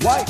[0.00, 0.28] YONNIRI.com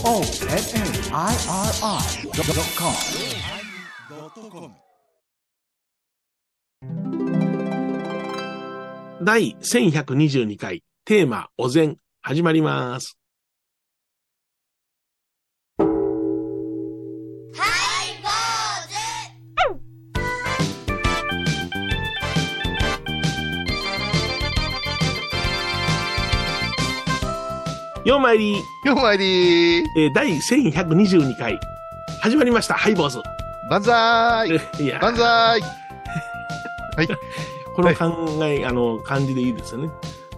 [9.22, 13.17] 第1122回テーマお膳始まります。
[28.08, 28.56] ようまいり、
[28.86, 29.82] ようまいり。
[29.82, 31.60] ーえー第1122回
[32.22, 32.72] 始まりました。
[32.72, 33.20] ハイボーズ。
[33.68, 34.48] 万歳。
[34.82, 35.60] いや、万歳。
[37.76, 39.90] この考え、あの、感じでいいですよね。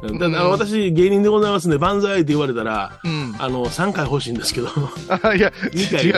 [0.02, 3.34] だからうん私、芸人でございますんで、万歳って言われたら、うん。
[3.38, 4.68] あの、3回欲しいんですけど、
[5.22, 6.14] あ、いや、2回違う。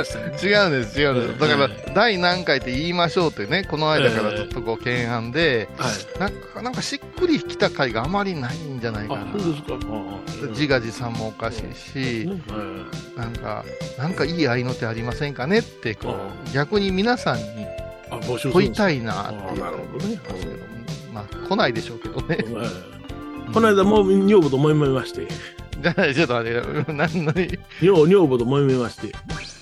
[0.54, 1.40] 違うんです、違うんです。
[1.40, 6.20] だからは、第何回って言いましょうってね、この間からずっとこう、懸案で、はい。
[6.20, 9.32] なんか、なんかしっくりきた回があまりないんじゃないかあな、。
[9.40, 9.74] そうですか？
[9.74, 12.28] あ自画自賛もおかしいし、
[13.16, 13.64] なんか、
[13.98, 16.14] なんかいい合いの手ありませんかねって、こ
[16.48, 17.44] う、逆に皆さんに
[18.10, 20.18] あ、募集する問いんですたいなっていうあなるほどね
[21.12, 22.36] まあ、来ないでしょうけどね。
[22.54, 23.01] はい
[23.52, 25.28] この間、もう女房と揉めまして、
[25.80, 27.32] じゃあ、ちょっと待って、何の、
[27.82, 29.12] 女女房と揉めまして、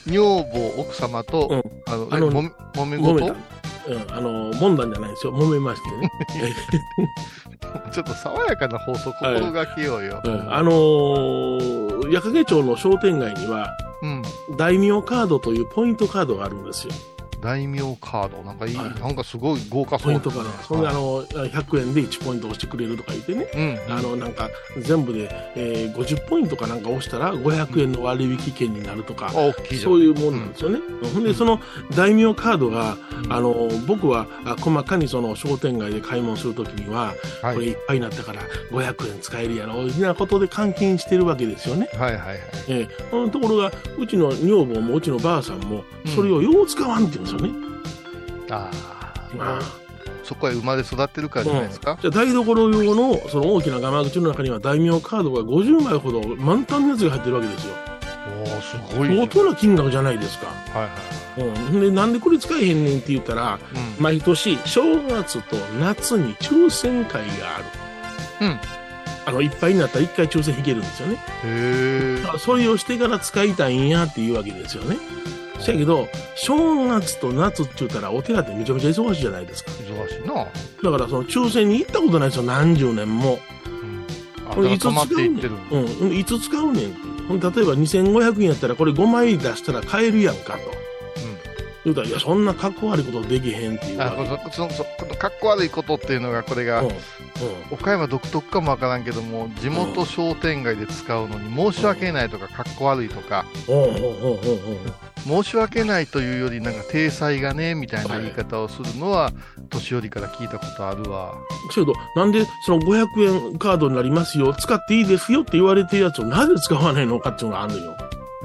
[0.07, 3.35] 女房、奥様と、うんあの、あのもめ、もめ揉めた。
[3.35, 5.33] 事うん、あの、揉んだんじゃないですよ。
[5.33, 6.11] 揉めましてね。
[7.93, 10.21] ちょっと爽やかな放送心がけようよ。
[10.25, 14.23] うんあのー、矢掛町の商店街には、うん。
[14.57, 16.93] 大名カードというポイントカードがあるんですよ。
[17.41, 18.43] 大名カード。
[18.43, 20.51] なんかいい、はいなんかすごい豪華そうポイントカード。
[20.65, 23.79] そんで、あはいの、100円で1ポイント押してくれるとか言ってね。
[23.89, 23.93] うん。
[23.93, 29.93] あの、なんか、全部で、えー50ポイントかなんか押したら500円の割引券になるとかあ、、大きいじゃん。
[29.93, 30.79] そういうもんなんですよね。
[31.15, 31.61] ほんで、その
[31.97, 37.55] 大名カードが、うんあ、の、僕はあ細かにその商店街で買い物するときには、はい。
[37.55, 41.89] これいっぱいになったから500円使えるやろ、みたいなことで換金してるわけですよね。
[41.95, 42.39] はいはいはい。
[42.69, 47.51] ええそのところが、うちの女房もうちのばあさんも、それをよう使わんって言うんですよね。
[48.51, 48.71] あ
[49.37, 49.63] まああ。
[50.25, 51.99] そこへ生まれ育ってるからじゃないですか？
[52.01, 57.75] じゃあ台所用のその大きなガマ口の中には大名カードが50枚ほど満タンのやつが入ってるわけですよ。
[58.39, 59.09] おおすごい。
[59.09, 60.47] 相当な金額じゃないですか。
[60.47, 61.71] はいはい。
[61.73, 61.81] うん。
[61.81, 63.59] で、なんでこれ使えへんねんって言ったら、
[63.99, 64.03] うん。
[64.03, 67.65] 毎年正月と夏に抽選会がある。
[68.43, 68.61] うん。
[69.27, 71.15] あの、いっぱいになったら一回抽選引けるんですよね。
[71.45, 72.29] へえだ。
[72.29, 74.97] からそれをしてから使いたいんやっていうわけですよね。
[75.61, 79.71] そやけど、正月と夏って言ったらお寺ってめちゃめちゃ忙しいじゃないですか。
[79.73, 80.35] 忙しいな。
[80.35, 83.39] だからその抽選に行ったことないですよ、何十年も。
[84.55, 85.41] これいつ使うねん。
[86.03, 86.13] うん。
[86.13, 86.95] いつ使うねん
[87.31, 90.80] 例えば2500円やったらこれ5枚出したら買えるやんかと。
[91.85, 94.15] 言うたら、いや、そんな格好悪いことできへんっていうあ、
[94.53, 96.95] その、そこの、かっこ悪いことっていうのが、これが、うんうん。
[97.71, 104.01] 岡山独特かもわからんけども、地元商店街で使うのに申し訳ないとか、かっこ悪いとか、うんうんうんうん。
[104.01, 109.33] うん申し訳ないというより、なんか、体裁がね、みたいな言い方をするのは、
[109.69, 111.35] 年寄りから聞いたことあるわ。
[111.75, 117.97] けど、なんでその500円カードになりますよ、使っていいですよって言われてるやつをなぜ使わないのかっていうのがあるのよ。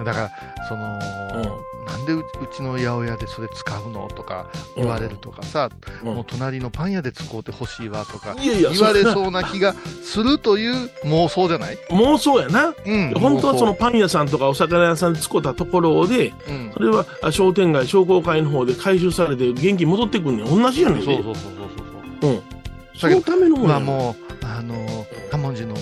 [0.03, 0.31] だから、
[0.67, 1.00] その、
[1.88, 2.23] なんでうう
[2.53, 5.69] ちの八百屋でそれ使うのとか言われるとかさ、
[6.03, 11.78] うんもう隣のパン屋で使うてほしいわとか、言われそそうな気がするという妄想じゃない？
[11.90, 12.73] 妄想やな。
[12.85, 13.13] うん。
[13.16, 16.79] 本当はその妄パン屋さんとかお魚屋さんで使ったところで、想うんそ。
[16.79, 20.46] れはあ商店街、商工会の方で回収されて現金戻ってくんねん。
[20.46, 21.06] 同じやねんで。
[21.06, 21.44] そうそうそうそう
[22.22, 22.31] そう。
[22.31, 22.41] うん。
[22.97, 25.75] そのためのもんやまあもう、あの、カモンジの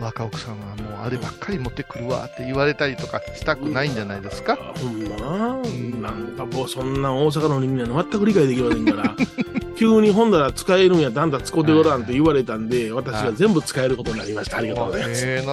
[0.00, 0.73] 若奥さんは
[1.04, 4.56] あればっかり持ってくるわって言われたりとかしたくないんじゃないですか？
[4.56, 6.10] ほんまな。
[6.10, 9.14] なんかもうそんな大阪の人間は全く理解できませんから、
[9.76, 14.58] 急にほんだら使えるんやったらあんた使うてごらんって言われたんで、私が全部使えることになりました。
[14.58, 15.22] ありがとうございます。
[15.26, 15.52] ええな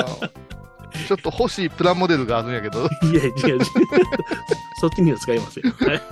[0.00, 0.06] あ
[1.06, 2.80] ちょっと欲しいプラモデルがあるんやけど、
[3.12, 3.60] いや、違う違う。
[4.80, 5.64] そっちには使いません。
[5.70, 6.02] はい。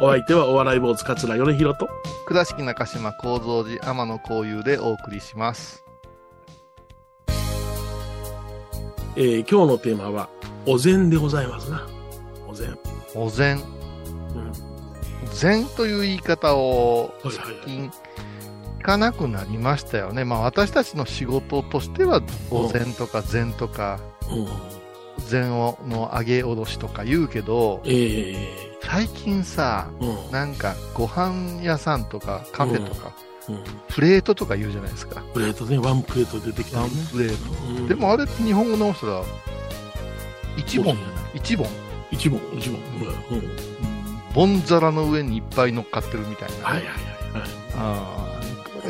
[0.00, 1.88] お相手はお笑い坊主桂米広と。
[2.26, 5.84] 倉敷中島幸三寺天野幸雄でお送りします。
[9.20, 10.30] えー今日のテーマは、
[10.66, 11.86] お膳でございますな。
[12.48, 12.78] お膳。
[13.14, 13.58] お膳。
[13.58, 14.52] うん。
[15.34, 17.32] 禅という言い方を最
[17.66, 17.92] 近
[18.78, 20.24] 聞かなくなりましたよね。
[20.24, 24.00] まあ私たちの仕事としては、お膳とか禅とか、
[24.30, 25.26] うん。
[25.26, 28.34] 禅をの上げ下ろしとか言うけど、え
[28.82, 30.32] 最近さ、えうん。
[30.32, 33.29] なんかご飯屋さんとかカフェとか、うん。
[33.88, 35.22] プレートとか言うじゃないですか。
[35.34, 36.90] プレートね、ワンプレート出てきたワン。
[37.12, 37.66] プレート。
[37.68, 39.22] うんでもあれって日本語直したら、
[40.56, 41.04] 一本じゃない
[41.34, 41.66] 一本
[42.10, 42.80] 一問、一問。
[43.30, 43.38] うん。
[43.38, 43.48] うん。
[44.34, 46.66] ボン皿の上にいっぱい乗っかってるみたいな。
[46.66, 47.50] はいはいはいはい。
[47.76, 48.40] あー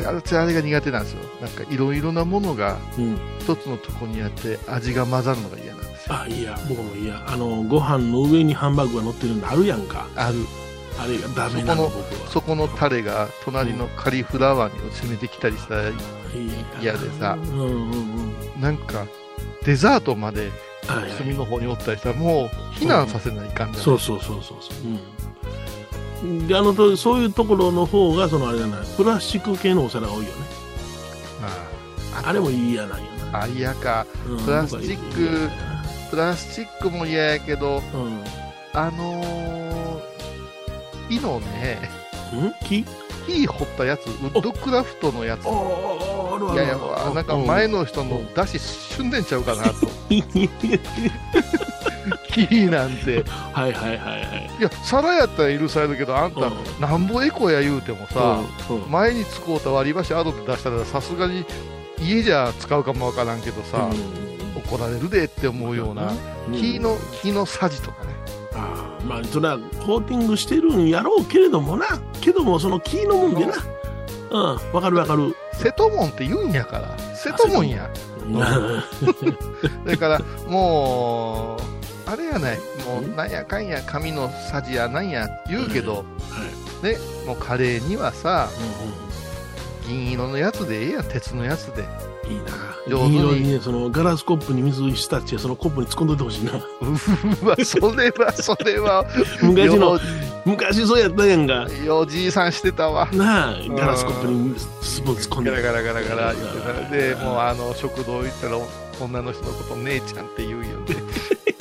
[0.05, 1.19] 私あれが苦手なんですよ。
[1.41, 3.17] なんかいろいろなものがうん。
[3.39, 6.15] 一つのとこにあって味が混ざるのが嫌なんですよ。
[6.15, 7.23] あ、いや、僕もいや。
[7.27, 10.07] あの、ご飯の上にハンバーグが乗ってるのあるやんか。
[10.15, 10.37] ある。
[10.99, 12.29] あれがダメなの、そこ僕は。
[12.29, 15.91] そこのタレが隣のカリフラワーに攻めてきたりしたら、
[16.81, 17.95] 嫌でさうんうんう
[18.57, 18.61] ん。
[18.61, 19.05] なんか
[19.63, 20.51] デザートまで
[21.17, 23.83] 隅の方におったりしたら、もう避難させないかんじゃない？
[23.83, 24.73] そうそうそうそうそ
[26.23, 26.27] う。
[26.27, 26.47] うん。
[26.47, 30.31] で、あのと、そういうところの方が、そのあれじゃない、プラスチック系のお皿が多いよね。
[32.13, 33.41] ああれも嫌なんよな。
[33.43, 34.05] あ嫌か。
[34.27, 35.49] うんプラスチック
[36.11, 38.23] プラスチックも嫌やけど、うん。
[38.73, 39.70] あのー、
[41.11, 41.77] 木のね、
[42.33, 42.53] うん？
[42.67, 42.83] 木？
[43.27, 45.45] 木掘ったやつ、ウッドクラフトのやつ。
[45.45, 45.49] い
[46.55, 46.75] やいや、
[47.13, 49.73] なんか前の人の出汁旬でんちゃうかなと。
[52.31, 53.23] 木なんて。
[53.53, 54.49] はいはいはいはい。
[54.59, 58.39] いや、皿やったら許されるけど、あんた、うんなんぼエコや言うてもさ、
[58.89, 61.45] 前に使うた割り箸アドで出したら、さすがに
[61.99, 63.87] 家じゃ使うかもわからんけどさ、
[64.67, 66.11] 怒られるでって思うような、
[66.47, 68.11] うん木の、木のさじとかね。
[69.07, 71.85] まあそれはコーティングしてるんやろうけれどもな。
[72.21, 73.53] けどもその木のもんでな。
[74.31, 74.37] う。
[74.37, 74.73] ん。
[74.73, 75.35] わかるわかる。
[75.53, 76.97] 瀬戸門って言うんやから。
[77.15, 77.89] 瀬戸門や。
[79.85, 82.57] だから、もう、あれやない。
[82.57, 86.05] もう、なんやかんや、紙のさじやなんや言うけど、
[86.81, 88.49] ね、もうカレーにはさ、
[89.87, 91.83] 銀色のやつでええやん、鉄のやつで。
[92.29, 92.43] いいな
[92.87, 96.57] 上手に銀色にねそのガラスコップに水浸ってそのコップに突っ込んどいてほしいな う
[97.45, 99.05] わ、それは、それは、
[99.41, 99.99] 昔のよ
[100.45, 103.07] 昔そうやったやんかよじいさんしてたわ。
[103.11, 108.57] なあガラスコップにスプーン突っ込んでガラガラガラガラ言ってたらで、もうあの、食堂行ったら、
[108.99, 110.95] 女の人のこと姉ちゃんって言うよね。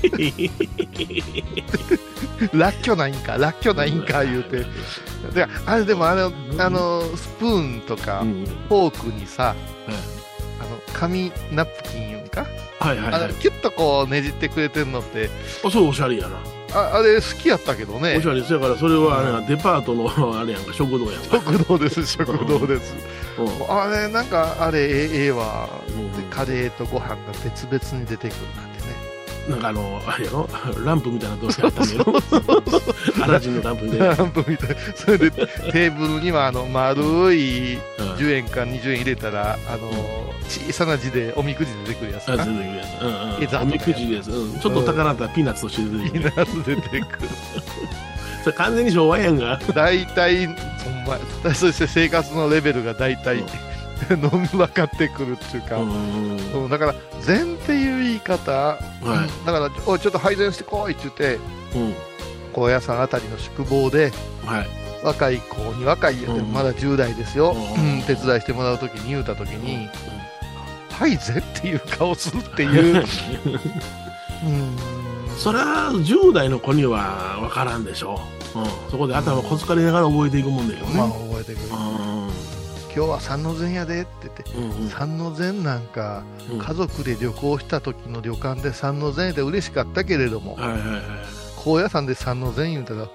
[2.53, 4.65] らっきょないんか、らっきょないんか言うて。
[5.35, 8.45] で、あれでもあの、あの、スプーンとかう、ん。
[8.69, 9.55] フォークにさ、
[10.61, 12.47] あの、紙ナプキン言うんか、
[12.81, 15.29] はいはいキュッとこうねじってくれてんのって、
[15.65, 16.39] あそうおしゃれやな。
[16.73, 18.17] ああれ好きやったけどね。
[18.17, 18.27] おし。
[18.27, 18.41] ゃれ。
[18.41, 21.37] ですだからそれはあれやデパートのあれやんか食堂やんか。
[21.37, 22.95] 食堂です、食堂です。
[23.39, 23.49] うん。
[23.69, 25.69] あれ、なんか、あれ、ええええわ。
[25.89, 26.13] うん。
[26.13, 28.70] でカレーとご飯が別々に出てくるな。
[29.49, 30.49] なんかあの、あれやろ？
[30.85, 32.15] ランプみたいなどうせあったんやろ？
[33.23, 34.15] アラジンのランプみたいな。
[34.15, 34.77] ランプみたいな。
[34.95, 37.81] それで、テーブルには、あの、丸いうん
[38.17, 39.91] 10円か20円入れたら、あの、
[40.49, 42.27] 小さな字でおみくじ出てくるやつ。
[42.27, 43.03] 出てくるやつ。
[43.03, 43.63] うんうん。
[43.63, 44.31] おみくじです。
[44.31, 44.61] うん。
[44.61, 46.23] ちょっと高なったらピーナッツとして出てくる。
[46.23, 47.29] ピーナッツ出てくる。
[48.45, 49.59] それ完全に昭和やんが。
[49.75, 50.57] 大体、ほん
[51.45, 53.51] ま、そして生活のレベルが大体、飲み
[54.17, 56.39] 分かってくるっていうか、うん。
[56.65, 61.39] うんだから、禅っていう言い方、はいだから、おい、ちょっと配膳してこいって言って、
[61.75, 61.95] うん。
[62.53, 64.13] 高野山あたりの宿坊で、
[64.45, 64.69] はい。
[65.03, 69.89] 若い子に若いやでうんまだ10代ですよ、うんうん手伝いしてもらうときに言うたときに、
[70.93, 72.97] はいぜっていう顔するっていう、
[74.45, 74.77] うん、
[75.39, 78.21] そりゃ、10代の子には分からんでしょ
[78.55, 78.59] う。
[78.59, 78.67] うん。
[78.91, 80.95] そこで頭こつかりながら覚えていくもんだよね。
[80.95, 82.20] まあ覚えてくる、う
[83.01, 84.83] 今日は三の禅やでって言って、ん。
[84.83, 84.89] うん。
[84.91, 91.01] 三の禅なんか、うん家族で旅行した時の旅館で三の禅で嬉しかったけれども、はいはいはい。
[91.57, 93.09] 高野山で三の禅言うたら、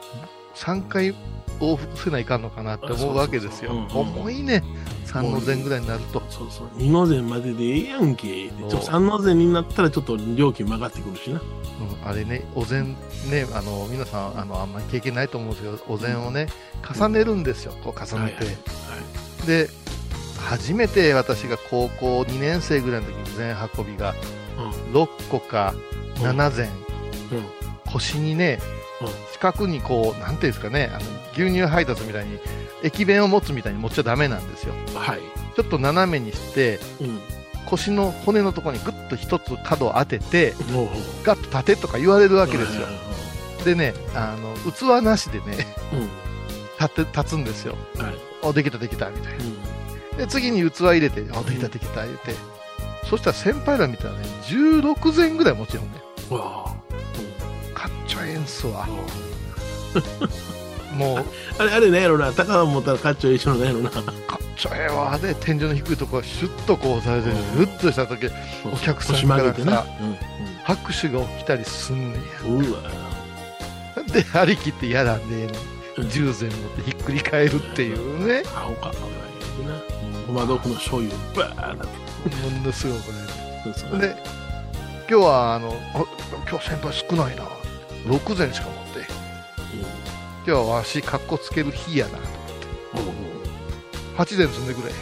[0.56, 1.14] 3回
[1.60, 3.74] 往復せないかんのかなって思うわけですよ。
[3.94, 4.64] 重いね、
[5.04, 6.24] 三の禅ぐらいになると。
[6.30, 6.68] そうそう。
[6.78, 8.50] 二の膳まででええやんけ。
[8.82, 11.40] 三の膳になったらちょっと料金も上がってくるしな。
[11.40, 12.96] うん、あれね、お膳
[13.30, 16.48] ね、あの皆さんあのあんまり経験ないと思うんですけど、お膳をね、
[16.98, 18.16] 重ねるんですよ、こう重ねて。
[18.16, 19.70] はいはいで、
[20.40, 24.14] 初めて私が高校2年生ぐらいの時に膳運びが
[24.94, 25.74] 6個か
[26.16, 26.70] 7膳、
[27.32, 27.38] うん。
[27.38, 27.46] うん。
[27.86, 28.60] 腰にね
[29.02, 31.00] うん、四角にこう、なんていうんですかね、あの
[31.34, 32.40] 牛乳配達みたいに、
[32.84, 34.74] 駅弁を持つみたいに持っちゃダメなんですよ。
[34.94, 35.20] はい。
[35.56, 37.20] ちょっと斜めにして、うん。
[37.66, 40.54] 腰の骨のところにぐっと一つ角を当てて、
[41.24, 42.88] ガッと立てとか言われるわけですよ
[43.66, 46.26] でね、あの器なしでね、はい
[46.78, 47.76] 立って立つんですよ。
[47.96, 48.02] うん。
[48.06, 48.16] はい。
[48.48, 49.44] お、できたできたみたいな。
[49.44, 50.18] うん。
[50.18, 52.36] で、次に器入れて、あ、できたできた言うて。
[53.10, 55.92] そしたら先輩ら見たらね、16膳ぐらいもちろんね、
[56.32, 56.76] うわあ
[57.80, 58.88] かっちょええんすわ
[60.94, 60.96] う。
[60.96, 61.26] んもう、
[61.60, 63.92] あれ、あれなんやろな、高は持ったらカッチョ一緒のなんやろな。
[63.92, 64.04] かっ
[64.58, 65.18] ちょええわ。
[65.20, 68.28] で、天井の低いところシュッとこうされて、うんふっとした時、
[68.66, 69.86] お客さん腰曲げてな。
[70.64, 72.58] 拍手が起きたりすんねうん。
[72.60, 72.66] うん。
[72.66, 72.80] うわ
[73.98, 74.04] や。
[74.12, 75.75] で、張り切ってやらんでええのに。
[75.98, 78.44] 10膳持ってひっくり返るっていうね。
[78.54, 79.82] あ、おか、お前な。
[80.28, 82.36] ごま豆腐の醤油、バーなって。
[82.38, 83.14] ものすごくね。
[83.64, 84.16] そうそうで、
[85.10, 86.06] 今日は、あの、あ
[86.50, 87.44] 今日先輩少ないな。
[88.06, 89.08] 6膳しか持って。
[90.46, 92.20] 今日はわし、かっこつける日やな。
[92.20, 93.26] うんうん
[94.18, 94.94] 8膳積んでくれ。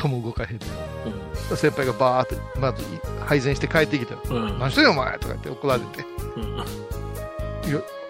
[0.00, 2.82] とも動かへんねん先輩がバーってまず
[3.26, 4.50] 配膳して帰ってきてうん。
[4.52, 4.58] うん。
[4.58, 6.04] 何してんよお前とか言って怒られて
[6.36, 6.64] うん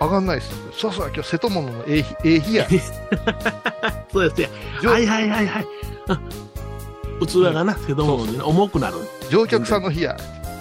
[0.01, 0.51] 上がんないっす。
[0.73, 2.67] そうそう今日瀬戸物のええ日ええ日や。
[4.13, 4.51] そうですね。
[4.83, 5.67] 上はいはいはいはい。
[6.09, 8.97] うん器がな、瀬戸物にな重くなる。
[9.31, 10.17] 乗客さんの日や。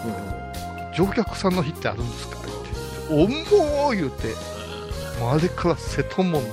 [0.05, 2.37] うん乗客さんの日ってあるんですか？
[3.09, 4.27] 重ー言うて。
[5.21, 6.49] もうあれから瀬戸門の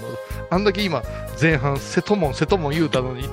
[0.51, 1.03] あんだけ今
[1.41, 3.29] 前半瀬戸門瀬戸門言うたのに。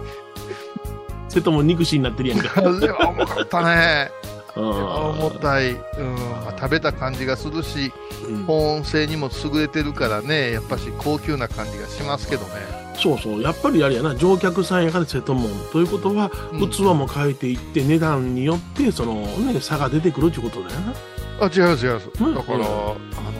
[1.30, 2.52] 瀬戸物憎しになってるやんか。
[2.58, 4.12] あれは重かったね。
[4.18, 4.23] うん
[4.56, 7.92] 重たい、うんまあ、食べた感じがするし
[8.28, 8.44] うん。
[8.46, 10.52] 保温性にも優れてるからね。
[10.52, 12.52] やっぱし高級な感じがしますけどね、
[12.96, 13.42] そうそう。
[13.42, 15.54] やっぱりあれやな、乗客さんやから瀬戸物。
[15.72, 16.70] ということは、うん。
[16.70, 20.94] 器も変えていって、値段によって、そのね、差が出てくるってことだよな。
[21.42, 22.36] あ違います違います、うん。
[22.36, 22.96] だから、うんあの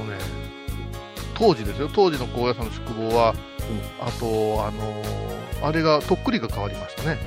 [0.06, 0.18] ね
[1.36, 1.90] 当時ですよ。
[1.94, 3.34] 当時の高野山の宿坊は、
[4.00, 7.18] あとあのーあれがとっくりが変わりましたね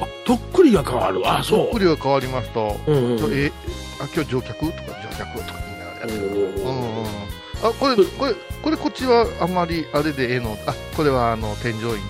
[0.00, 1.22] あ、とっくりが変わる。
[1.24, 2.76] あ、とそっくりが変わりました、う。
[2.86, 3.32] うんうん。
[3.32, 3.52] え
[4.00, 4.72] あ今日乗客とか
[5.02, 6.54] 乗客とか言いながらやってる。
[7.62, 10.58] あこれこれこれこっちはあんまりあれでええの？
[10.66, 12.02] あこれはあの添乗員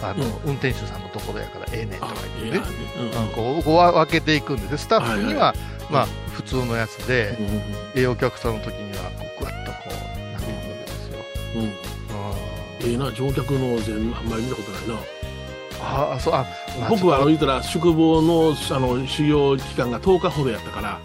[0.00, 0.30] とあの、うん。
[0.44, 2.64] 運転手さんのところやからええねんとかあ言ってね。
[2.98, 4.62] うんこうこう分けていくんで。
[4.68, 5.56] すねスタッフには、はい
[5.92, 7.52] まあ普通のやつで、うんうん
[7.94, 11.18] ええお客さんの時にはこうグワッとこう投げるわけですよ、
[11.56, 11.66] うんうん。
[11.66, 11.72] うん
[12.84, 14.94] ええな、乗客の全あんまり見たことないな。
[15.84, 16.46] ああそうあ、
[16.80, 21.00] まあ僕は言ったら宿坊のあの修行期間が10日ほどやったから、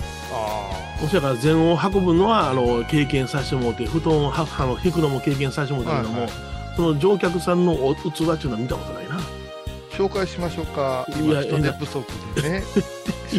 [0.99, 6.31] とあそやから禅を運ぶのはあの経験させてもらって、布団をはあの引くのも経験させてもらったけども、はい
[6.77, 9.15] その乗客さんのお器っていうのは見たことないな。
[9.15, 9.19] ー
[9.89, 11.07] 紹介しましょうか。
[11.09, 12.05] いや今人手不足
[12.39, 12.63] でね。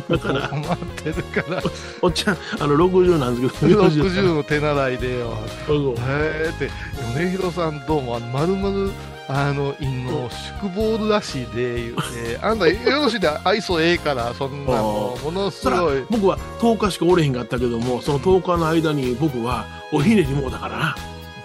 [0.08, 1.62] 今から、困ってるから。
[2.02, 5.38] おっちゃん、あの60なんですけど、60の手習いでよ。
[5.68, 6.68] へえって。
[7.14, 8.92] 米広さんどうもあの丸々
[9.30, 16.02] あの陰の宿坊らしいで言うてあんたよろしいで愛想ええからそんなのものすごい。
[16.08, 20.96] 僕は10日しかおれへんかったけども、その10日の間に僕はおひねりもうだからな。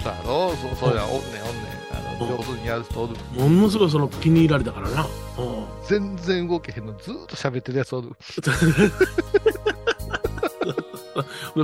[0.02, 0.56] さやろ？
[0.56, 1.38] そうそうやおんねんおんねん。
[1.92, 2.38] あのうん。
[2.38, 3.16] 上手にやる人おる。
[3.34, 5.04] ものすごいその気に入られたからな。
[5.04, 5.08] うん。
[5.86, 6.94] 全然動けへんの。
[6.98, 8.12] ずーっと喋ってるやつおる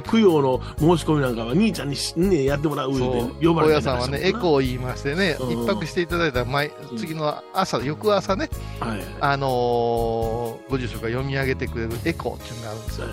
[0.03, 5.63] 供養の申し込みなんかは兄ちゃんにしねやってもらうう呼ばれ大家さんはねエー、コー言いましてねうん。
[5.63, 9.01] 一泊していただいたら毎次の朝翌朝ねはい。
[9.19, 13.07] あのーご住職が読み上げてくれるエコーっていうのがあるんですよ。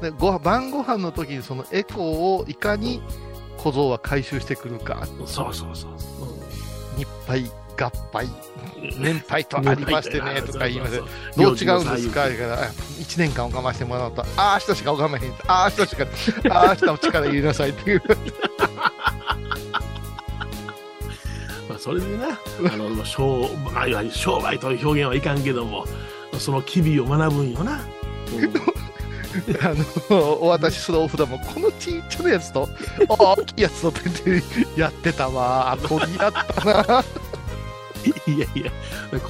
[0.04, 1.96] でご晩ご飯の時にそのエコー
[2.42, 3.02] をいかに
[3.58, 5.06] 小僧は回収してくるか。
[5.06, 5.90] ーそうそうそう。
[6.96, 8.28] 日配合杯
[8.98, 12.28] 年配とありましてね とか言いましてそうどう違うんですか？
[12.28, 14.22] 言うから1年間拝ましてもらうと。
[14.36, 15.32] ああ明日しか拝まへん。
[15.46, 16.06] ああ明日しか
[16.54, 18.02] ああ明日も力入れなさいっていう。
[21.68, 22.26] まあ、それでな、
[22.72, 25.86] あの、商まあいわゆる商売という表現はいかんけども、
[26.38, 27.80] その機微を学ぶんよな。
[29.62, 29.74] あ
[30.10, 32.68] のお渡しするお札もこのちっちゃなやつと
[33.08, 33.92] 大きいやつと
[34.76, 35.76] やってたわ。
[35.88, 37.04] 取り合ったな
[38.26, 38.70] いやいや、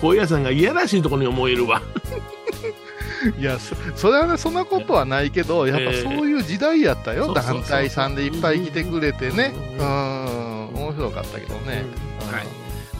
[0.00, 1.82] 高野山がいやらしいところに思えるわ。
[3.38, 7.54] いやそそれはねそんなことはないけどやっぱええそういう時代やったよ、そうそうそう。
[7.54, 9.54] 団体さんでいっぱい来てくれてね。
[9.78, 9.86] ううん。
[9.86, 11.84] ん面白かったけどね、
[12.20, 12.32] うん。
[12.32, 12.46] はい。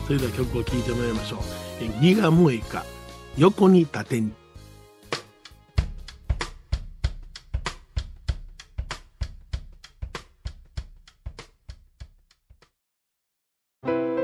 [0.07, 1.39] それでは曲を聴いてもらいましょう。
[1.81, 2.83] えギガモエカ、
[3.37, 4.31] 横に縦に。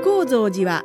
[0.04, 0.84] 高蔵寺は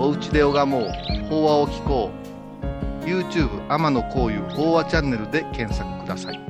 [0.00, 0.82] おうちで拝もう
[1.28, 6.40] 法話を聞こう」YouTube 天野幸雄法話チャンネルで検索ください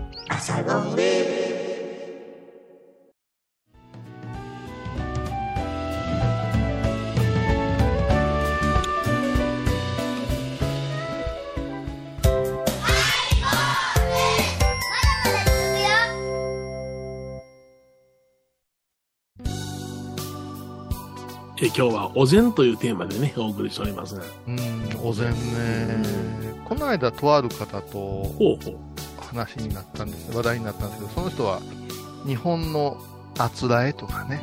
[21.61, 24.23] え今日はお膳というテーマでね、お送りしておりますが。
[24.47, 24.59] うん
[25.03, 26.03] お膳ね
[26.65, 28.59] この間とある方と。
[29.21, 31.61] 話になったんです話題になったんですけどその人は
[32.27, 32.97] 日本の
[33.37, 34.41] あつらえとかね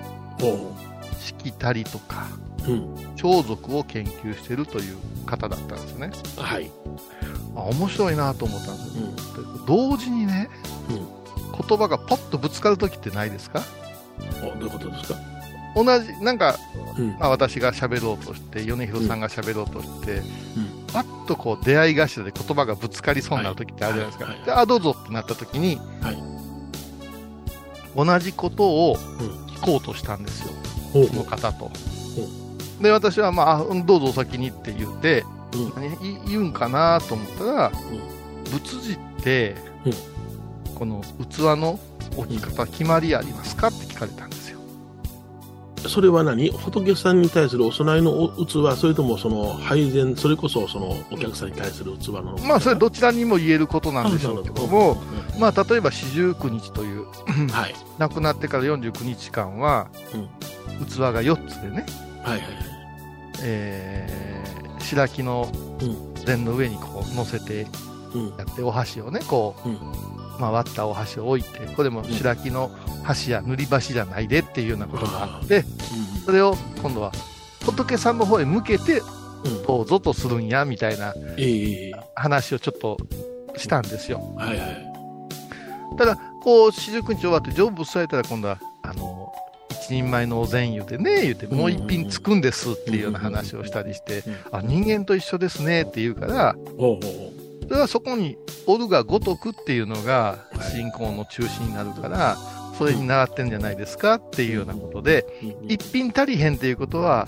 [1.20, 2.28] しきたりとか
[2.68, 2.72] う。
[2.72, 2.96] うん。
[3.18, 4.96] 装束を研究しているという
[5.26, 6.70] 方だったんですねはい。
[7.56, 9.08] あ面白いなと思ったんですよ。
[9.58, 9.66] うん。
[9.66, 10.50] 同時にね、
[10.90, 10.94] う
[11.68, 13.64] 言葉がポッとぶつかるときってないですか？
[14.44, 15.20] おどういうことですか？
[15.76, 16.58] 同じ、なんか、
[16.98, 17.18] うん。
[17.20, 20.24] まあ、私が喋ろうとして、米広さんが喋ろうとして、うん。
[20.88, 24.26] パッとこう出会い頭で言葉がぶつかりそうになるときってあるじゃないですか。
[24.26, 26.36] はいはいで、あ、どうぞってなったときに、はい。
[27.96, 30.54] 同じことをん聞こうとしたんですよ、
[30.94, 31.08] ほう。
[31.08, 31.72] その方と。
[32.82, 36.26] で、私は、まあどうぞお先にって言って、うん。
[36.28, 37.72] 言うんかなと思ったら、
[38.52, 39.56] 仏事って、
[40.76, 41.80] この器の
[42.18, 44.60] 置き方決まりありますかって聞かれたんですよ。
[45.90, 46.50] それは何？
[46.50, 52.38] 仏さんに対するお供えのお器、それともその配膳、それこそそのお客さんに対する器の。
[52.48, 54.98] まあ、それどちらにも言えることなんでしょうけども、
[55.34, 57.06] うんまあ、例えば四十九日という、
[57.52, 57.76] はい。
[57.98, 59.88] 亡くなってから49日間は、
[60.90, 61.86] 器が4つでね、
[62.24, 62.52] はいはいはい。
[63.42, 64.36] えー
[64.86, 65.50] 白木の
[66.26, 67.66] 膳の上にこう乗せて
[68.14, 68.28] うん。
[68.38, 69.78] やって、お箸をね、こう、うん
[70.40, 72.72] まあ、割ったお箸を置いて、これも白木の
[73.04, 75.64] 箸や塗り箸じゃないでっていうようなことがあって、
[76.26, 77.12] それを今度は
[77.66, 79.02] 仏さんの方へ向けて
[79.46, 79.64] うん。
[79.64, 82.98] どうぞとするんや、みたいなええ話をちょっと
[83.56, 84.20] したんですよ。
[84.38, 84.96] はいはい。
[85.98, 89.32] ただ、こう、四十九日終わって成仏されたら今度は、あの、
[89.70, 97.32] 一人前のお膳言うてね、言うて、もう一品つくんですっていうような話をしたりして、あ、人間と一緒ですねって言うから、ほうほ
[97.68, 102.38] それはそこに、おるが如くっていうのが信仰の中心になるから、
[102.78, 105.66] それに習ってんじゃないですかっていうようなことで、う。
[105.68, 107.26] 一品足りへんっていうことは、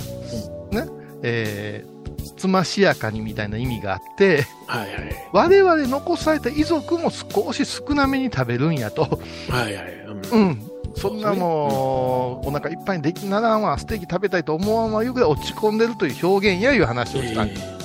[0.72, 0.86] ね、
[1.24, 5.30] えー、つましやかにみたいな意味があって、はいはい。
[5.32, 9.20] 我々残された遺族も少し少なめに食べるんやと。
[9.50, 10.08] はいはい。
[10.32, 10.72] うん。
[10.96, 17.77] そんなもう、お腹いっぱいにできならんわ、ステーキ食べたいと思わんわ、いうぐらい落ち込んでるという表現やいう話をしたんです。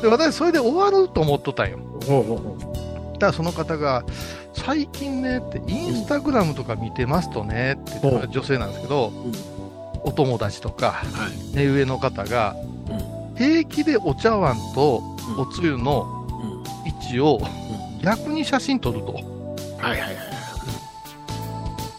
[0.00, 1.78] えで、私それで終わると思っとったんよ。
[2.02, 4.04] えほうほうほただその方が、
[4.54, 9.32] 最近ねって、インスタグラムとか見てますとねって言って、うん女性なんですけど、うん
[10.02, 11.14] お友達とか、う。
[11.14, 11.32] はい。
[11.54, 12.56] 目上の方が、
[12.88, 13.36] うん。
[13.36, 16.46] 平気でお茶碗とうんおつゆのう
[16.86, 16.88] ん。
[16.88, 17.38] 位置を
[18.02, 19.12] 逆に写真撮ると。
[19.12, 19.24] はい
[19.82, 20.16] はいはい。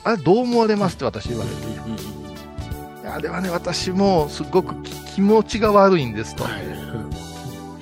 [0.04, 3.08] あれどう思われますって私言われて。
[3.08, 6.44] あれはね、私もすごくき気持ちが悪いんですと。
[6.46, 6.81] はい。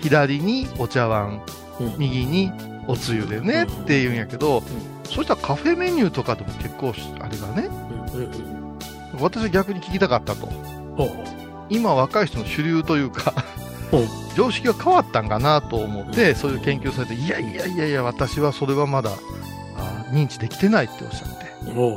[0.02, 1.44] 左にお茶碗、
[1.80, 1.96] うん。
[1.98, 2.52] 右に
[2.88, 4.62] おつゆでねうんって言うんやけど、
[5.04, 7.70] そうしたらカフェメニューとかでも結構し、あれがね。
[9.20, 10.50] 私は逆に聞きたかったと。
[11.70, 13.34] 今若い人の主流というか
[13.92, 19.12] うん、常識が変わったんかなと思って、そういう研究されて、いやいやいやいや、私はそれはまだ
[19.78, 21.72] あ認知できてないっておっしゃって。
[21.72, 21.96] ほ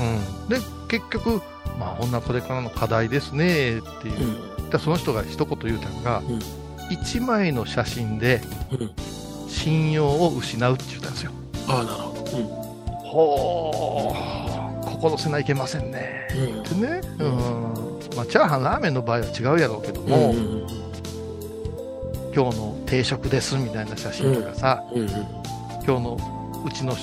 [0.00, 0.48] うん。
[0.48, 0.56] で、
[0.88, 1.42] 結局、
[1.78, 4.60] まあ、ほんなこれからの課題ですねっていうう。。
[4.60, 4.70] うん。
[4.70, 6.38] でその人が一言言うたのが、うん
[6.90, 8.90] 1枚の写真でうん。
[9.48, 11.32] 信用を失うって言ったんですよ。
[11.66, 12.60] ああ、なるほど。
[13.10, 16.28] ほー、心せないけませんね。
[16.34, 16.60] うん。
[16.60, 17.30] ってね、うん。
[18.16, 20.08] まあ、チャーハン、ラーメンの場合は違うやろうけどうん。
[20.08, 20.66] も、うん。
[22.32, 25.08] 今日の定食ですみたいな写真とかさ、うん。
[25.08, 25.18] 今
[25.82, 26.18] 日の
[26.64, 26.94] うちの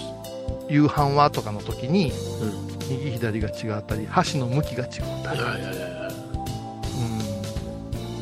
[0.69, 2.67] 夕飯はとかの時に、うん。
[2.89, 4.91] 右左が違ったり、箸の向きが違っ
[5.23, 5.39] たり、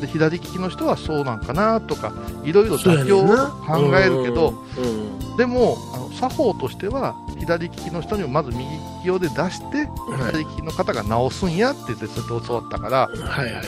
[0.06, 2.12] で、左利きの人はそうなんかなとか、
[2.44, 3.26] いろいろ妥協を
[3.66, 5.36] 考えるけど、うん。
[5.36, 8.68] でも、あの作法としては、左利きの人にもまず右利
[9.02, 9.88] き用で出して、はい
[10.32, 11.98] 左利きの方が直すんやって言っ
[12.46, 13.64] 教わったから、はいはいはい。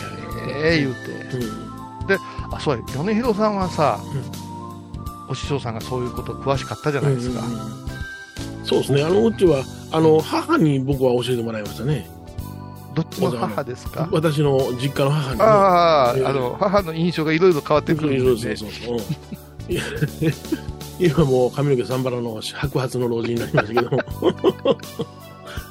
[0.64, 2.54] ええ言うて、うん。
[2.54, 4.00] あ、そうや、米広さんはさ、
[5.28, 7.42] お師匠さんがそういうこと詳しかったじゃないですか。
[8.64, 9.02] そうですね。
[9.02, 12.08] あの、うちは、あの、母に僕は教えてもらいましたね。
[13.02, 14.08] どっちの母ですか？
[14.12, 15.44] 私の実家の母にね。
[15.44, 18.96] ああ、ええあの、母の印象がいろいろ変わってくるんで、そうそうそう。
[18.96, 19.00] うん
[19.70, 19.82] いや
[20.98, 23.98] 今もう髪の毛サンバラの白髪の老人になりましたけども、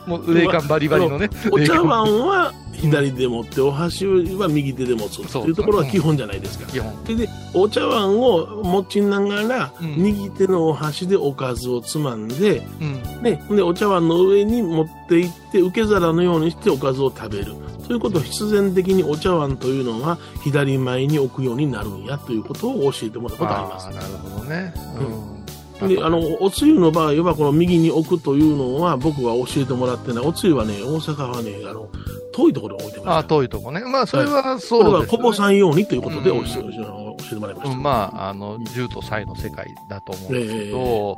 [0.20, 1.30] もう霊感バリバリのね。
[1.52, 6.66] お茶碗は左で持って、お箸は右手で持つというところが基本じゃないですか。
[6.72, 7.04] 基本。
[7.06, 13.24] でで、お茶碗を持ちながら、うん右手のお箸でおかずをつまんで、うん。
[13.24, 17.56] ね、で、お茶碗の上に持っていって、受け皿のようにしておかずを食べる。
[17.88, 23.92] そういうことを必然的にお茶碗というのが左前に置くようになるんやということを教えてもらったことありますあ。
[23.92, 24.74] なるほどね。
[25.00, 25.88] うん。
[25.88, 30.26] で、あの、おつゆの場合は、この右に置くというのは、僕は教えてもらってない。
[30.26, 31.88] おつゆはね、大阪はね、あの、
[32.34, 33.18] 遠いところに置いてました。
[33.18, 33.82] あ遠いとこね。
[33.82, 35.00] まあ、それはそうです、ね。
[35.00, 37.76] はこぼさんようにということでうん教えてもらいました。
[37.76, 41.18] うん、まあ、あの、銃とサイの世界だと思うんですけえど、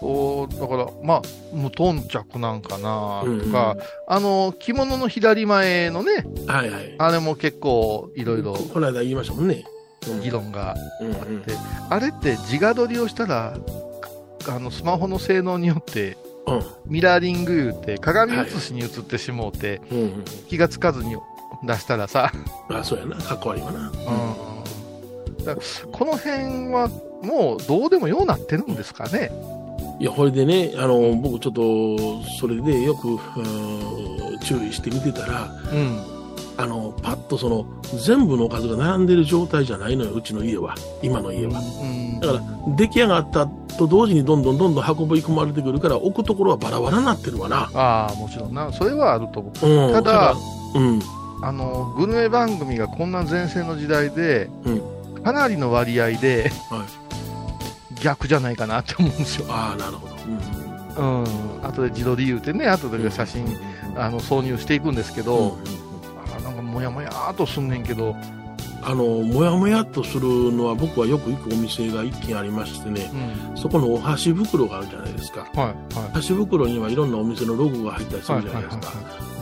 [0.00, 3.76] こうだから、まあ、無頓着なんかなうんとか、
[4.08, 6.94] あの、着物の左前のね、はいはい。
[6.98, 9.64] あれも結構いろいろ、この間言いましたもんね。
[10.22, 11.54] 議論がうんうんあって、
[11.90, 13.56] あれって自画撮りをしたら、
[14.48, 16.25] あのスマホの性能によって、うん
[16.86, 21.16] ミラーリング言うて、鏡写しに映ってしもうて、うんうん気がつかずに
[21.64, 22.32] 出したらさ、
[22.70, 23.90] あそうやなかっこ悪いわな、
[25.44, 26.88] だからこの辺は
[27.22, 29.30] もうどうでもようなってるんですかね。
[29.98, 36.02] いや、これでね、あの、僕ちょっと、それでよく、うん注意して見てたら、うん。
[36.58, 37.66] あの、パッとその、
[38.04, 40.74] 全部の数が並んでる状態じゃないのよ、うちの家は。
[41.02, 41.60] 今の家は。
[41.60, 42.40] うんだから、
[42.76, 47.70] 出来上がったと同時にどんどんどんどん運び込まれてくるから、置くところはバラバラになってるわな。
[47.74, 48.72] ああ、もちろんな。
[48.72, 49.66] それはあると思う。
[49.66, 49.92] うん。
[49.92, 50.34] ただ
[50.74, 51.00] うん。
[51.42, 54.82] あの、グルメ番組がこんな前世の時代で、うん
[55.22, 57.06] かなりの割合で、はい
[58.02, 59.46] 逆じゃないかなって思うんですよ。
[59.48, 60.14] ああ、なるほど。
[60.98, 61.20] うん。
[61.20, 61.66] うん。
[61.66, 63.44] 後で自撮り言うてね、後で写真、
[63.96, 65.50] あの、挿入していくんですけど、うん
[66.36, 68.14] あなんかもやもやーっとすんねんけど、
[68.86, 73.10] あの、もやもやっとするのは、僕はよく行くお店が一軒ありましてね、
[73.50, 73.56] うん。
[73.56, 75.40] そこのお箸袋があるじゃないですか。
[75.40, 76.12] はい、はい。
[76.12, 78.92] 箸袋にはいろんなお店のロゴが入ったりするじゃないですか。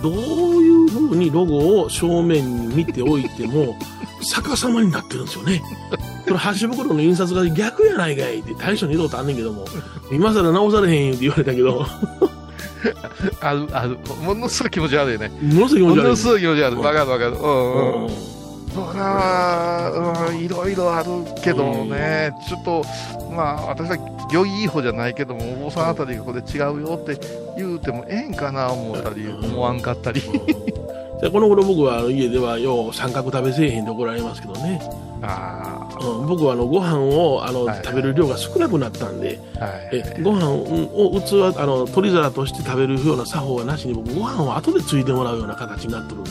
[0.02, 3.76] どういうふうにロゴを正面に見ておいても、
[4.22, 5.62] 逆さまになってるんですよね。
[6.24, 9.66] これ箸袋の印刷が逆やないかいって大将に言うことあんねんけども、
[10.11, 11.85] 今更直されへんって言われたけど、
[13.42, 13.98] ある、ある。
[14.22, 15.30] ものすごい気持ち悪いね。
[15.42, 16.02] ものすごい気持ち悪い。
[16.04, 16.76] ものすごい気持ち悪い。
[16.78, 17.33] わかるわかる。
[17.33, 18.07] うんうん。
[18.07, 18.35] うん
[18.74, 21.10] だから、うん、いろいろある
[21.42, 22.82] けどね、ちょっと、
[23.32, 27.18] まあ、私は良いいい方じゃないけども、お坊さんあたりがこれ違うよって
[27.56, 30.20] 言うてもええんかな思ったり、思わんかったり。
[31.20, 34.82] でこの頃僕は家ではよう三角食べせえへんで怒られますけどね、
[35.22, 39.88] あうん、僕はあのご飯をあの、はい食べる量が少なくなったんで、あ、はい。
[39.92, 46.30] えご飯を器あの取り皿として食べるような作法はなしに僕ご飯を後でついてもらうような形になってるんで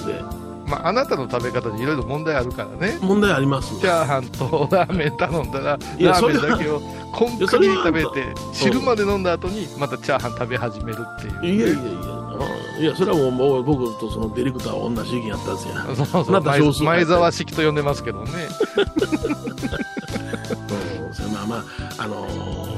[0.65, 2.97] まあ、あなたの食べ方にいろいろ問題あるからね。
[3.01, 6.79] 問題ありますチャーハンとラーメン頼んだら、ラーメンだけを
[7.11, 11.55] こんくり食べて、汁まで飲んだ後に、またチャーハン食べ始めるっていう。
[11.55, 12.13] いやいやいや、うん
[12.79, 18.31] いやそれはもう僕とそのディレクターは同じ意見やったんですよな、 そうそうあなた少数前前沢式と呼んでますけどね。
[21.31, 22.73] まあまああのー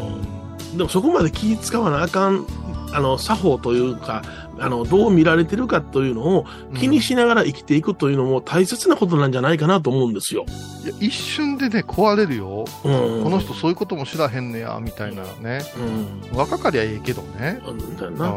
[0.75, 2.45] でもそこまで気使わなあかん
[2.95, 4.21] あの作法というか
[4.57, 6.45] あのどう見られてるかというのを
[6.79, 10.45] 気にしながら生きていくというのも大切なことなんじゃないかなと思うんですよ。
[10.85, 12.65] いや一瞬でね、壊れるよ。
[12.85, 15.61] うん、この人そういうことも知らへんねや、みたいなね。
[16.31, 16.37] うん。
[16.37, 17.61] 若かりゃええけどね。
[17.67, 17.97] うん。
[17.97, 18.31] だようんな。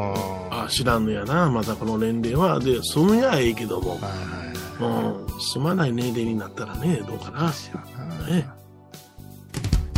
[0.51, 1.51] あ知らんのやな。
[1.51, 2.59] またこの年齢は。
[2.59, 7.51] で済むやええけども、はいうん、済まない年齢になったらねどうかな。
[8.29, 8.49] ね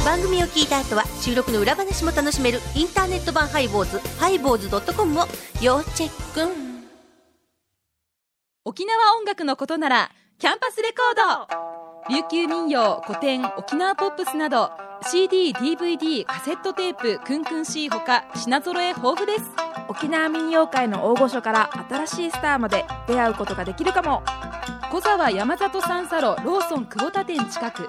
[0.05, 5.27] 番組を聞いた後は収録の裏話も楽しめるインターネット版ハイボーズハイボーズドットコムを
[5.61, 6.53] 要チェック。
[8.65, 12.15] 沖縄音楽のことならキャンパスレコード。
[12.15, 14.71] 琉球民謡古典沖縄ポップスなど
[15.11, 19.45] CD、DVD、カセットテープクンクン C ほか品揃え豊富です。
[19.89, 24.23] 沖縄民謡界の大御所から新しいスターまで出会うことができるかも。
[24.91, 27.89] 小沢山里三佐路ローソン久保田店近く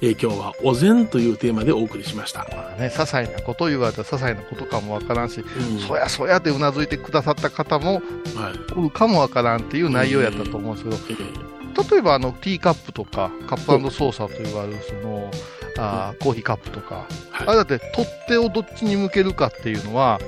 [0.00, 2.46] えー今日はお膳というテーマでお送りしました。
[2.52, 5.78] まあね、些細なこと言われたら些細なことかもわからんし、うん。
[5.80, 8.02] そやそやってうなずいてくださった方もはい。
[8.76, 11.20] おるかもわからんっていう内容やったと思うんですけど、
[11.90, 15.30] 例えばあのティーカップとかカップソーサーと言われるその、
[15.78, 17.48] あーコーヒーカップとか、はい。
[17.48, 20.20] あれだって取っ手をどっちに向けるかっていうのは、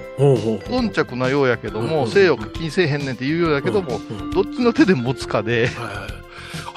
[0.66, 6.19] 頓着なようやけども、うん西洋気にせえへんねんって言うようやけども、うんどっちの手で持つかで、はいはい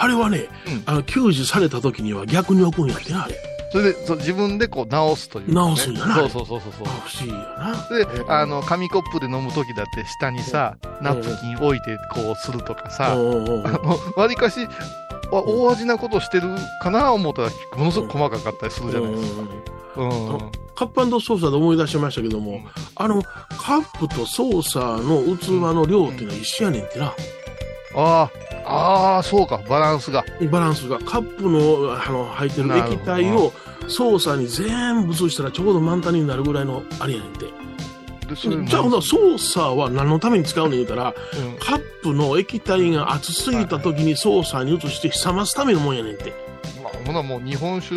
[0.04, 3.36] あれはね、うんあの、救助された時には逆に置くんやってな、あれ。
[3.72, 5.54] それでそう自分でこう直すという、ね。
[5.54, 6.86] 直すんやなそうそうそうそうそう。
[6.86, 8.16] 不思議やな。
[8.16, 13.64] で、あの、紙コップで飲むときだって下にさ、ナプキン置いてこうするとかさ、あの、
[14.18, 14.68] わりかし、
[15.32, 16.50] わ大味なことしてる
[16.82, 19.42] かな思ったら、ものすごく細かかったりするじゃないですか。
[19.96, 20.52] うん。
[20.76, 22.60] カップソーサーで思い出しましたけども、
[22.96, 27.14] あの、カップとソーサーの器の量っていうのは一緒やねんってな。
[27.96, 28.30] あ
[28.66, 30.26] あ、ああ、そうか、バランスが。
[30.52, 31.00] バランスが。
[31.00, 33.54] カップの、あの、入ってる液体を
[33.88, 37.46] ソーサーに全部移したらちょうど満タンになるぐらいのあれやねんて。
[38.36, 46.34] じゃあ、ほな、ソーサーは何のために使うの言うたら、うんカップの液体が熱すぎた時にソーサーに移して冷ますためのもんやねんって。
[47.06, 47.96] まあ、ほなもう日本酒、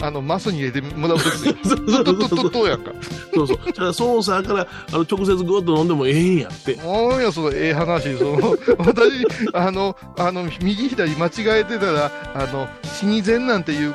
[0.00, 2.92] あの、マスに入れてもらうときで、 そうそうそうとっとやんか。
[3.34, 3.58] そうそう。
[3.72, 6.74] じゃあ、ソーサーからあの直接グッと飲んでもええんやって。
[6.76, 8.16] もうよ、そのええ話。
[8.16, 11.30] その、私、あの、あの、右左間違
[11.60, 13.94] えてたら、あの、死に善なんていう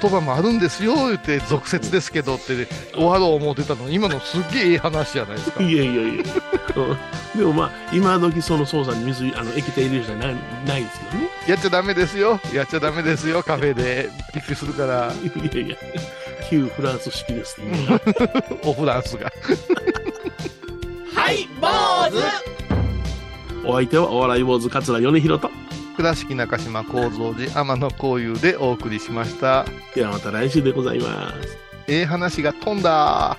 [0.00, 3.90] 言葉もあるんですよ、言って、俗説ですけどって、終わろう思ってたの。
[3.90, 5.62] 今のすっげえええ話じゃないですか。
[5.64, 6.24] いやいやいや。
[6.76, 6.96] うん
[7.36, 11.28] でもまあ、今時そのソーサーに水、あの、液体入れる人はないないですけどね。
[11.46, 12.40] やっちゃダメですよ。
[12.54, 14.08] やっちゃダメですよ、カフェで。
[14.34, 15.76] びっくりするから、いやいや。
[16.48, 18.00] 旧フランス式ですね。
[18.64, 19.30] オフランスが。
[21.14, 21.68] はい坊
[22.10, 25.50] 主お相手はお笑い坊主桂米広と。
[25.96, 29.64] 倉敷中島幸三寺天野幸雄でお送りしました。
[29.94, 31.56] ではまた来週でございます。
[31.88, 33.38] ええ話が飛んだ。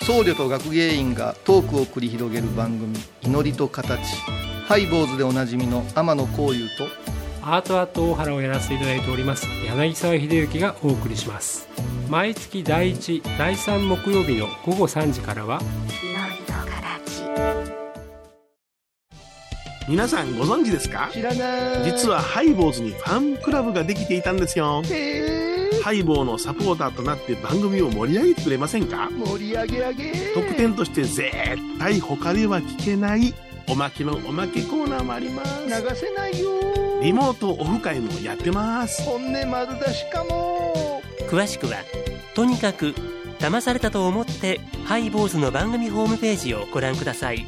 [0.00, 4.00] 僧侶と学芸員がトークを繰り広げる番組「祈りと形」
[4.66, 6.88] ハイボーズでおなじみの天野幸雄と
[7.48, 11.68] アートアート大原をやらせていただいております柳沢秀幸がお送りします。
[12.10, 15.60] 毎月第1第3木曜日の午後3時からは
[19.88, 21.08] 皆さんご存知ですか？
[21.12, 21.84] 知らない。
[21.84, 24.82] 実はハイボーズにファンクラブができていたんですよ。
[25.84, 29.08] ハイボーのサポーターとなって番組を盛り上げてくれませんか？
[29.24, 30.12] 盛り上げ上げ。
[30.34, 31.30] 特典として絶
[31.78, 33.32] 対他では聞けない
[33.68, 35.64] おまけのおまけコーナーもあります。
[35.64, 36.50] 流せないよ
[37.06, 39.00] リモートオフ会もやってます。
[39.04, 41.00] 本音丸出しかも。
[41.30, 41.76] 詳しくは
[42.34, 42.96] とにかく
[43.38, 47.46] 騙されたと思ってハイボーズの番組ホームページをご覧ください。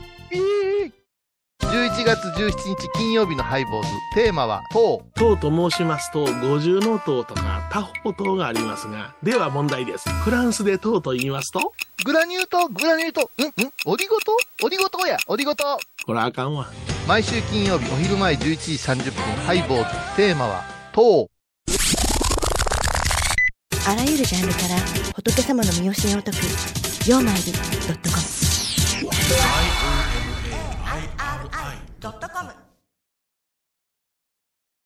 [1.59, 10.09] 11月17日金曜日のハイボーズテーマは「糖糖と申しますと五重の糖とか多宝糖がありますが、では問題です。
[10.09, 11.73] フランスで糖と言いますと？
[12.05, 13.29] グラニュー糖グラニュー糖んん。
[13.87, 16.69] オリゴ糖オリゴ糖やオリゴ糖これあかんわ。
[17.09, 21.27] 毎週金曜日お昼前11時30分ハイボーズテーマは「糖
[23.89, 24.77] あらゆるジャンルから
[25.15, 26.41] 仏様の身教えを解く
[27.09, 27.59] 「曜マイルド
[27.95, 28.23] ットコム」
[31.99, 32.68] ドットコム